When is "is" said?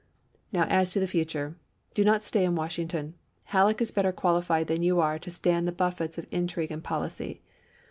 3.83-3.91